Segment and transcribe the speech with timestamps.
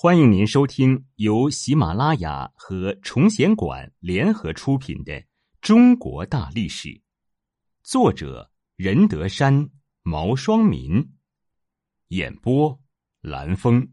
[0.00, 5.12] 欢迎您收听由喜马拉雅和崇贤馆联合出品的
[5.60, 6.88] 《中国大历史》，
[7.82, 9.68] 作者任德山、
[10.04, 11.04] 毛双民，
[12.10, 12.80] 演播
[13.22, 13.88] 蓝峰，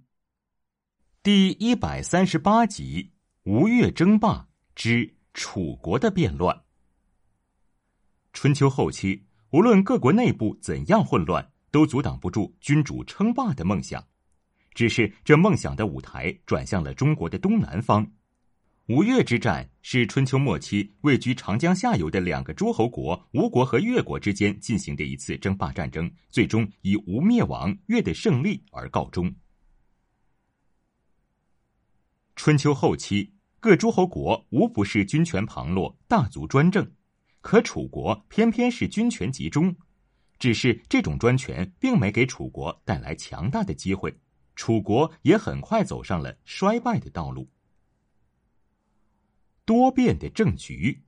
[1.24, 3.12] 第一百三十八集：
[3.42, 6.66] 吴越争霸之楚国的变乱。
[8.32, 14.06] 春秋后期，无论各国内部怎样混乱，都阻挡不住君主称霸的梦想。
[14.76, 18.06] 只是这梦想的舞台转向了中国的东南方。
[18.88, 29.34] 吴越之战是春秋末期位居长江下游的两个诸侯国吴国和越国之间进行的一次争霸战争，最终以吴灭亡、越的胜利而告终。
[32.36, 36.88] 春秋后期，各诸侯国无不是军权旁落、大族专政，
[37.42, 39.76] 可楚国偏偏是军权集中，
[40.38, 44.16] 只是这种专权并没给楚国带来强大的机会。
[44.56, 47.50] 楚国也很快走上了衰败的道路。
[49.66, 51.04] 多变的政局。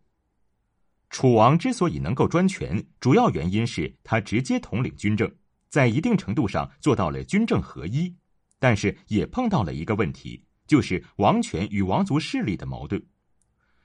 [1.09, 5.31] 楚王之所以能够专权，主要原因是他直接统领军政，
[5.69, 8.13] 在一定程度上做到了军政合一。
[8.59, 13.01] 但是也碰到了一个问题，就是王权与王族势力的矛盾。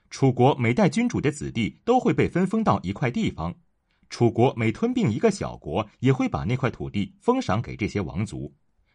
[0.09, 3.55] 楚国每代君主的子弟都会被分封到一块地方，
[4.09, 8.53] 楚国每吞并一个小国，也会把那块土地封赏给这些王族。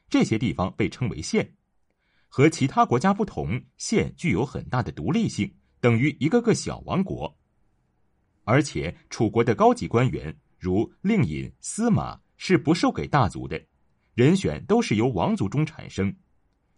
[0.09, 1.55] 这些地方被称为县，
[2.29, 7.37] 和其他国家不同，县具有很大的独立性，等于一个个小王国。
[8.45, 13.63] 而且，楚国的高级官员如令尹、司马是不授给大族的，
[14.15, 16.15] 人选都是由王族中产生。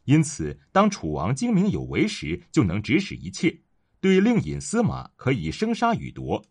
[0.05, 3.56] 因此，当楚王精明有为时，就能指使一切，
[4.01, 6.45] 对令尹、司马可以生杀予夺。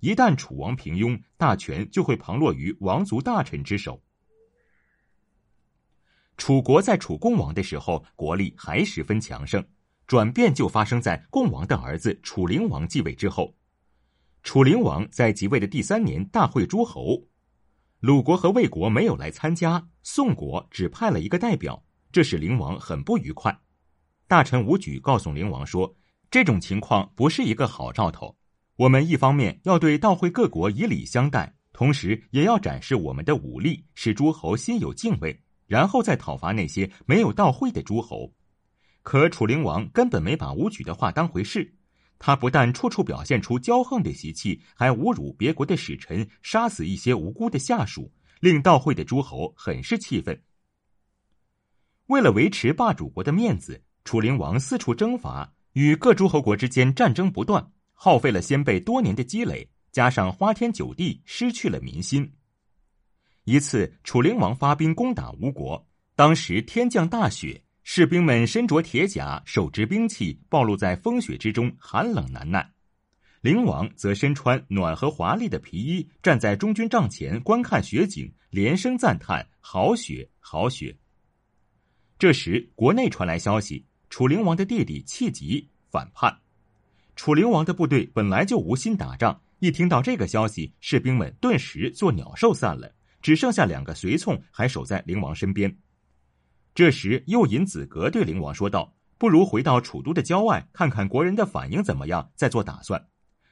[0.00, 4.02] 一旦楚王平庸，大权就会旁落于王族大臣之手。
[6.36, 9.64] 楚国在楚共王的时候，国力还十分强盛。
[10.06, 13.52] 转变就发生在共王的儿子楚灵王继位之后。
[14.44, 17.20] 楚灵王在即位的第三年，大会诸侯，
[17.98, 21.82] 鲁国和魏国没有来参加，宋国只派了一个代表，
[22.12, 23.58] 这使灵王很不愉快。
[24.28, 25.92] 大臣伍举告诉灵王说
[26.30, 28.36] ：“这种情况不是一个好兆头。
[28.76, 35.36] 我们一方面要对到会各国以礼相待，同时也要展示我们的武力，使诸侯心有敬畏。”
[35.66, 38.32] 然后再讨伐那些没有到会的诸侯，
[39.02, 41.74] 可楚灵王根本没把武举的话当回事。
[42.18, 48.10] 他不但处处表现出骄横的习气，还侮辱别国的使臣，杀死一些无辜的下属，
[48.40, 50.40] 令到会的诸侯很是气愤。
[52.06, 62.32] 为了维持霸主国的面子，楚灵王四处征伐，与各诸侯国之间战争不断，耗费了先辈多年的积累，加上花天酒地，失去了民心。
[63.48, 65.86] 一次，楚灵王发兵攻打吴国，
[66.16, 72.68] 当时天降大雪，士兵们身着铁甲，手执兵器，暴露在风雪之中，寒冷难耐。
[73.42, 80.96] 灵王则身穿暖和华丽的皮衣，站在中军帐前观看雪景，连声赞叹：“好雪，好雪！”
[82.18, 86.36] 这时，国内传来消息，楚灵王的弟弟弃疾反叛。
[87.14, 92.92] 楚灵王的部队本来就无心打仗，一听到这个消息，士兵们顿时作鸟兽散了。
[93.20, 95.78] 只剩下两个随从还守在灵王身边。
[96.74, 103.08] 这时，右尹子格对灵王说道：“不如回到楚都的郊外，看看国人的反应怎么样，再做打算。”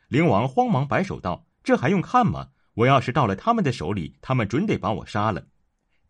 [0.08, 2.48] 灵王慌忙摆手道：“这还用看吗？
[2.74, 5.46] 我要是到了他们的手里，他们准得把我杀了。”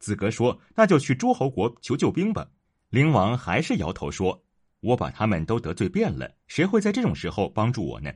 [0.00, 2.48] 子格说：“那就去诸侯国求救兵吧。”
[2.90, 4.44] 灵王还是摇头说
[4.80, 8.10] ：“我把他们都得罪遍了，谁会在这种时候帮助我呢？”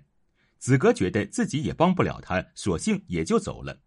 [0.59, 3.79] 子格觉得自己也帮不了他，索性也就走了。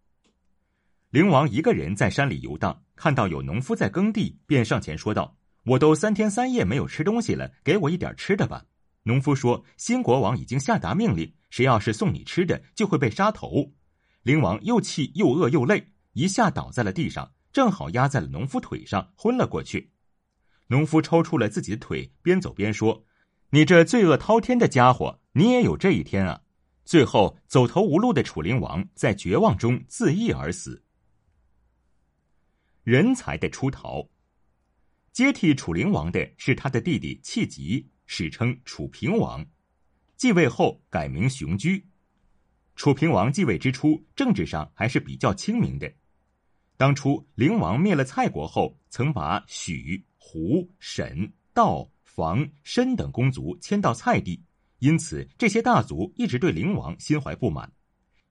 [1.12, 5.36] 灵王一个人在山里游荡，看到有农夫在耕地，便上前说道
[5.66, 8.64] ：“我都三天三夜没有吃东西了，给我一点吃的吧。”
[9.04, 13.70] 农夫说：“新国王已经下达命令，谁要是送你吃的，就会被杀头。”
[14.24, 19.92] 灵王又气又饿又累，一下倒在了地上，正好压在了农夫腿上，昏了过去。
[20.68, 23.04] 农夫抽出了自己的腿，边走边说
[23.52, 26.40] ：“你这罪恶滔天的家伙，你也有这一天啊！”
[26.86, 30.82] 最后，走投无路的楚灵王在绝望中自缢而死。
[32.84, 34.08] 人才的出逃，
[35.12, 39.46] 接替楚灵王的是他的弟弟弃疾，史称楚平王。
[40.16, 41.86] 继位后改名雄居。
[42.74, 45.92] 楚平王继位之初，政治上还是比较清明的。
[46.76, 54.42] 当初灵王灭了蔡国后，曾把许、胡、沈、道、房、申等公族迁到蔡地，
[54.80, 57.72] 因此这些大族一直对灵王心怀不满。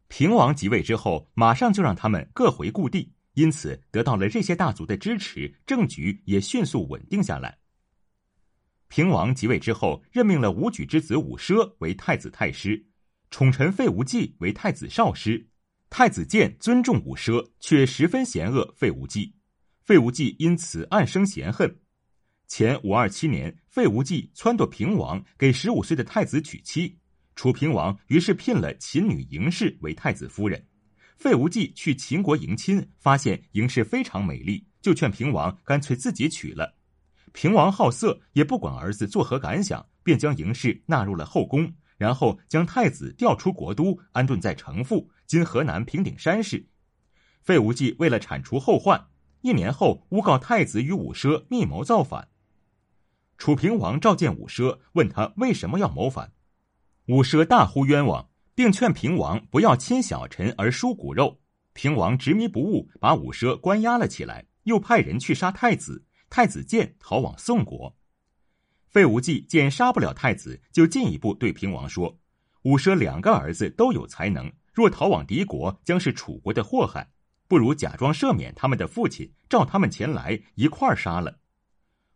[0.09, 3.13] 平王即位之后，马上就让他们各回故地。
[3.33, 7.59] 因此，得到了这些大族的支持，政局也迅速稳定下来。
[8.87, 12.87] 平王即位之后，任命了武举之子武奢为太子太师，
[13.29, 15.47] 宠臣费无忌为太子少师。
[15.89, 19.33] 太子建尊重武奢，却十分嫌恶费无忌。
[19.81, 21.79] 费无忌因此暗生嫌恨。
[22.47, 26.97] 前五二七年，费无忌撺掇平王给十五岁的太子娶妻，
[27.35, 30.65] 楚平王于是聘了秦女嬴氏为太子夫人。
[31.21, 36.73] 费无忌去秦国迎亲，发现嬴氏非常美丽，就劝平王干脆自己娶了。
[37.31, 46.65] 平王好色，也不管儿子作何感想，便将嬴氏纳入了后宫，然后将太子调出国都，安顿在城父（今河南平顶山市）。
[47.43, 49.05] 费无忌为了铲除后患，
[49.41, 52.29] 一年后诬告太子与武奢密谋造反。
[53.37, 56.33] 楚平王召见武奢，问他为什么要谋反。
[57.05, 58.30] 武奢大呼冤枉，
[58.61, 61.41] 并劝平王不要亲小臣而疏骨肉。
[61.73, 66.05] 平王执迷不悟，把武奢关押了起来，又派人去杀太子。
[66.29, 67.97] 太子建逃往宋国，
[68.87, 72.19] 费无忌见杀不了太子，就进一步对平王说
[72.61, 77.09] ：“武奢两个儿子都有才能，若逃往敌国，将是楚国的祸害。
[77.47, 81.39] 不如假装赦免他们的父亲，召他们前来一块儿杀了。”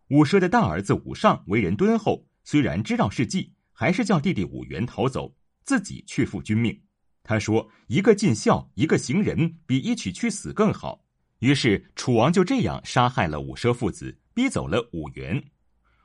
[0.09, 5.33] 武奢的大儿子武尚为人敦厚，虽然知道是计，还是叫弟弟武元逃走，
[5.65, 6.79] 自己去赴君命。
[7.23, 11.03] 他说：“一个尽孝，一个行仁，比一起去死更好。”
[11.39, 15.43] 于是楚王就这样杀害了武奢父子，逼走了武元。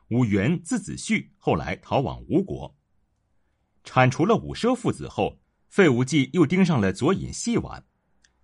[0.08, 2.74] 武元字子胥，后来逃往吴国。
[3.84, 7.84] 铲除了武奢父子后，费无忌又盯上了左尹细婉。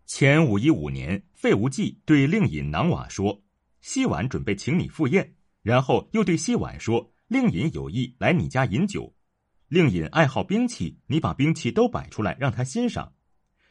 [0.05, 3.43] 前五一五年，费无忌对令尹囊瓦说
[3.81, 9.16] ：“细婉准备请你赴宴。”然后又对细婉说：“令尹有意来你家饮酒。
[9.69, 13.13] 令尹爱好兵器，你把兵器都摆出来，让他欣赏。”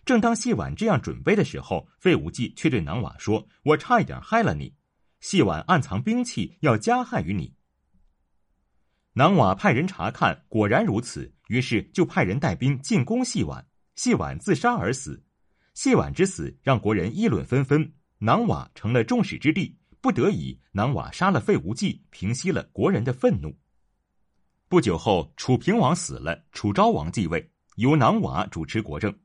[0.06, 4.76] 正当细婉这样准备的时候，费无忌却对囊瓦说：“我差一点害了你。”
[5.20, 7.56] 细婉暗藏兵器，要加害于你。
[9.14, 13.66] 囊瓦派人查看，果然如此，于是就派人带兵进攻细婉。
[13.96, 15.24] 细婉自杀而死。
[15.74, 19.76] 细婉之死让国人议论纷纷，囊瓦成了众矢之的。
[20.02, 23.58] 不得已，囊瓦杀了费无忌，平息了国人的愤怒。
[24.76, 29.18] 不久后，楚平王死了，楚昭王继位，由囊瓦主持国政。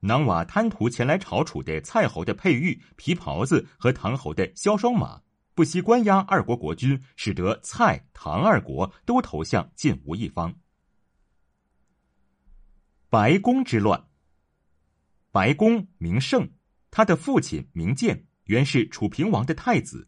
[0.00, 5.18] 囊瓦贪图前来朝楚的蔡侯的佩玉、皮袍子和唐侯的萧双马，
[5.54, 10.54] 不惜关押二国国君，使得蔡、唐二国都投向晋吴一方。
[13.08, 14.08] 白宫之乱。
[15.32, 16.46] 白宫名胜，
[16.90, 20.06] 他的父亲名建，原是楚平王的太子。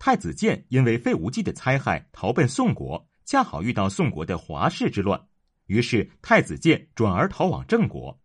[0.00, 5.18] 太子建因为费无忌的猜害，逃奔宋国，恰好遇到宋国的华氏之乱，
[5.64, 8.20] 于是太子建转而逃往郑国。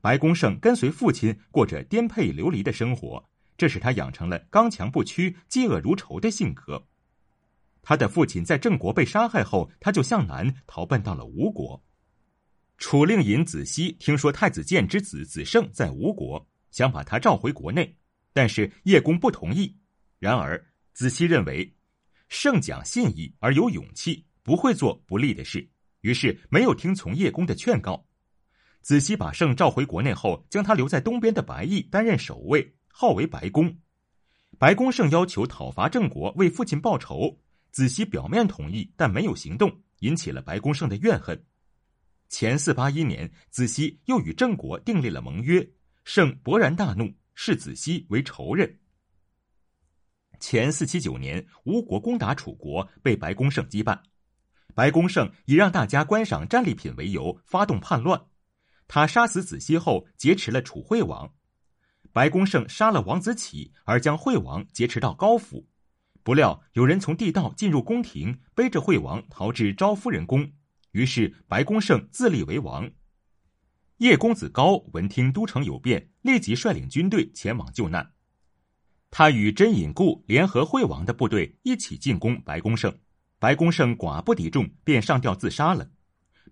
[0.00, 3.22] 白公胜跟随父亲过着颠沛流离的生活，
[3.58, 6.82] 这使他养成了刚强不屈、嫉恶如仇的性格。
[7.82, 11.78] 他的父亲在郑国被杀害后，他就向南逃奔到了吴国。
[12.78, 17.94] 楚令尹子西听说太子建之子子胜在吴国，想把他召回国内，
[18.32, 19.76] 但是叶公不同意。
[20.18, 21.76] 然而子西认为
[22.30, 25.70] 胜讲信义而有勇气，不会做不利的事，
[26.00, 28.04] 于是没有听从叶公的劝告。
[28.80, 33.72] 子西把胜召回国内后，将他留在东边的白邑担任守卫，号为白公。
[34.58, 37.38] 白公胜要求讨伐郑国，为父亲报仇。
[37.70, 41.40] 子西表面同意，但没有行动，引起了白公胜的怨恨。
[42.28, 45.64] 前四八一年，子西又与郑国订立了盟约，
[46.02, 48.80] 胜勃然大怒，视子西为仇人。
[50.40, 54.02] 前四七九年，吴国攻打楚国，被白公胜击败。
[54.74, 58.22] 白公胜以让大家观赏战利品为由，发动叛乱。
[58.88, 61.32] 他杀死子西后，劫持了楚惠王。
[62.12, 65.68] 白公胜杀了王子启，而将惠王劫持到高府。
[66.22, 70.52] 不料有人从地道进入宫廷，背着惠王逃至昭夫人宫。
[70.92, 72.90] 于是白公胜自立为王。
[73.98, 78.12] 叶公子高闻听都城有变，立即率领军队前往救难。
[79.10, 82.96] 他与真隐固联合惠王的部队一起进攻白公胜。
[83.40, 85.90] 白公胜寡不敌众，便上吊自杀了。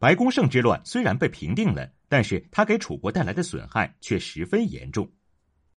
[0.01, 1.93] 白公胜之乱虽然被平定了。
[2.09, 5.07] 但是他给楚国带来的损害却十分严重。